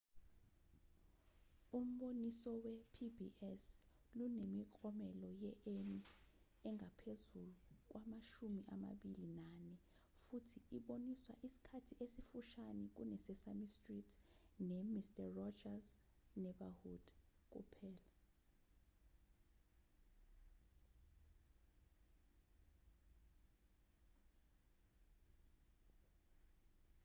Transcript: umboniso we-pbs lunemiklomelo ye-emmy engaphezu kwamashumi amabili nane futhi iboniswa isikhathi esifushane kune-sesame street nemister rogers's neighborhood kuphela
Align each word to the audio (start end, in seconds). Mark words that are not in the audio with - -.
umboniso 1.79 2.51
we-pbs 2.63 3.63
lunemiklomelo 4.17 5.29
ye-emmy 5.43 6.01
engaphezu 6.69 7.43
kwamashumi 7.89 8.61
amabili 8.75 9.25
nane 9.37 9.73
futhi 10.23 10.57
iboniswa 10.77 11.33
isikhathi 11.47 11.93
esifushane 12.05 12.83
kune-sesame 12.95 13.65
street 13.75 14.11
nemister 14.67 15.27
rogers's 15.39 15.87
neighborhood 16.43 17.05
kuphela 17.51 18.05